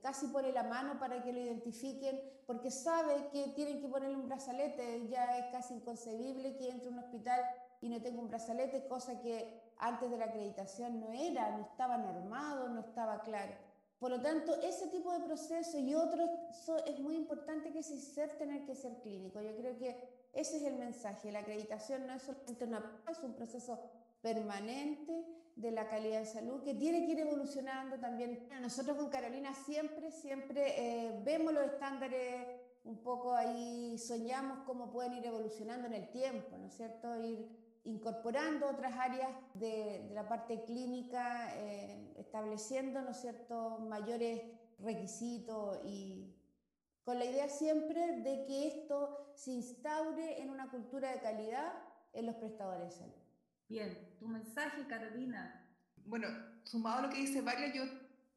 [0.00, 4.26] casi pone la mano para que lo identifiquen, porque sabe que tienen que ponerle un
[4.26, 7.38] brazalete, ya es casi inconcebible que entre a un hospital
[7.82, 11.98] y no tenga un brazalete, cosa que antes de la acreditación no era, no estaba
[11.98, 13.65] normado, no estaba claro.
[13.98, 16.28] Por lo tanto, ese tipo de proceso y otros
[16.86, 19.40] es muy importante que ese ser tener que ser clínico.
[19.40, 19.96] Yo creo que
[20.34, 21.32] ese es el mensaje.
[21.32, 23.80] La acreditación no es solamente una es un proceso
[24.20, 25.24] permanente
[25.56, 28.46] de la calidad de salud, que tiene que ir evolucionando también.
[28.60, 32.46] Nosotros con Carolina siempre, siempre eh, vemos los estándares
[32.84, 37.16] un poco ahí, soñamos cómo pueden ir evolucionando en el tiempo, ¿no es cierto?
[37.16, 37.48] Ir
[37.86, 44.42] incorporando otras áreas de, la parte clínica, eh, estableciendo, ¿no es cierto?, mayores
[44.78, 46.34] requisitos y
[47.04, 51.72] con la idea siempre de que esto se instaure en una cultura de calidad
[52.12, 53.14] en los prestadores de salud.
[53.68, 55.68] Bien, tu mensaje, Carolina.
[56.04, 56.28] Bueno,
[56.64, 57.84] sumado a lo que dice Varia, yo,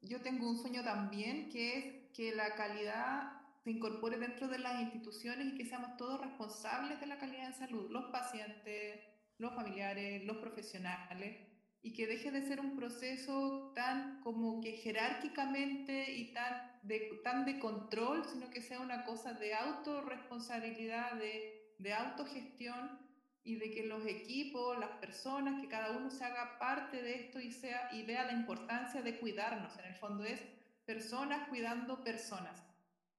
[0.02, 4.80] yo tengo un sueño también, que es que la calidad se incorpore dentro de las
[4.80, 9.00] instituciones y que seamos todos responsables de la calidad de salud, los pacientes,
[9.40, 11.48] los familiares, los profesionales,
[11.82, 17.46] y que deje de ser un proceso tan como que jerárquicamente y tan de, tan
[17.46, 22.98] de control, sino que sea una cosa de autorresponsabilidad, de, de autogestión
[23.42, 27.40] y de que los equipos, las personas, que cada uno se haga parte de esto
[27.40, 29.78] y, sea, y vea la importancia de cuidarnos.
[29.78, 30.40] En el fondo es
[30.84, 32.62] personas cuidando personas.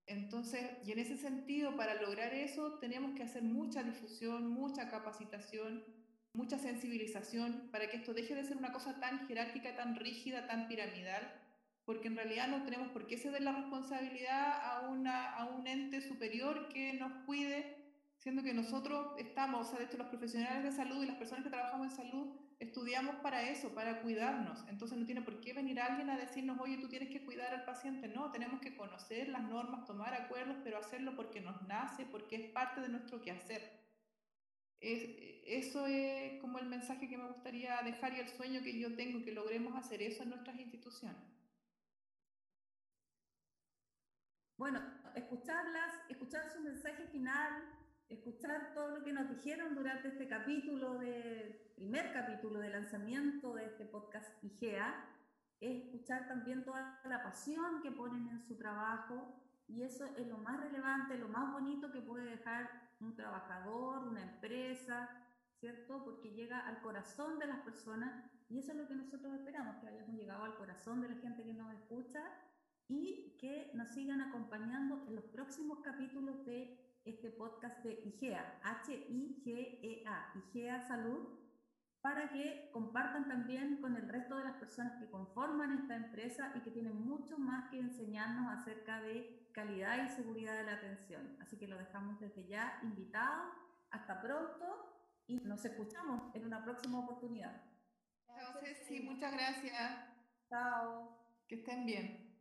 [0.05, 5.84] Entonces, y en ese sentido, para lograr eso, tenemos que hacer mucha difusión, mucha capacitación,
[6.34, 10.67] mucha sensibilización para que esto deje de ser una cosa tan jerárquica, tan rígida, tan
[10.67, 11.34] piramidal,
[11.86, 16.01] porque en realidad no tenemos por qué ceder la responsabilidad a, una, a un ente
[16.01, 17.77] superior que nos cuide,
[18.17, 21.43] siendo que nosotros estamos, o sea, de hecho los profesionales de salud y las personas
[21.43, 24.63] que trabajamos en salud estudiamos para eso, para cuidarnos.
[24.69, 27.65] Entonces no tiene por qué venir alguien a decirnos, oye, tú tienes que cuidar al
[27.65, 28.07] paciente.
[28.07, 32.51] No, tenemos que conocer las normas, tomar acuerdos, pero hacerlo porque nos nace, porque es
[32.51, 33.80] parte de nuestro quehacer
[34.82, 39.23] eso es como el mensaje que me gustaría dejar y el sueño que yo tengo,
[39.23, 41.21] que logremos hacer eso en nuestras instituciones.
[44.57, 44.82] Bueno,
[45.15, 47.63] escucharlas, escuchar su mensaje final,
[48.09, 53.65] escuchar todo lo que nos dijeron durante este capítulo, de, primer capítulo de lanzamiento de
[53.65, 55.05] este podcast IGEA,
[55.59, 59.41] es escuchar también toda la pasión que ponen en su trabajo
[59.74, 62.69] y eso es lo más relevante, lo más bonito que puede dejar
[62.99, 65.09] un trabajador, una empresa,
[65.59, 66.03] ¿cierto?
[66.03, 68.11] Porque llega al corazón de las personas
[68.49, 71.43] y eso es lo que nosotros esperamos, que hayamos llegado al corazón de la gente
[71.43, 72.22] que nos escucha
[72.88, 80.34] y que nos sigan acompañando en los próximos capítulos de este podcast de IGEA, H-I-G-E-A,
[80.36, 81.39] IGEA Salud,
[82.01, 86.59] para que compartan también con el resto de las personas que conforman esta empresa y
[86.61, 91.38] que tienen mucho más que enseñarnos acerca de calidad y seguridad de la atención.
[91.41, 93.52] Así que lo dejamos desde ya invitado.
[93.91, 94.91] Hasta pronto
[95.28, 97.62] y nos escuchamos en una próxima oportunidad.
[98.26, 100.12] Chao, Ceci, muchas gracias.
[100.49, 101.18] Chao.
[101.47, 102.32] Que estén bien.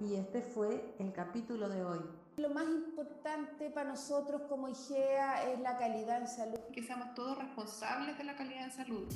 [0.00, 2.00] Y este fue el capítulo de hoy.
[2.36, 6.60] Lo más importante para nosotros como IGEA es la calidad en salud.
[6.72, 9.08] Que seamos todos responsables de la calidad en salud.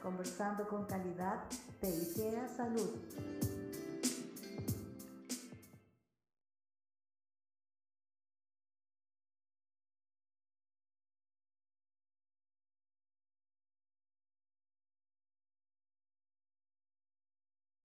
[0.00, 1.44] Conversando con calidad
[1.80, 3.51] de IGEA Salud.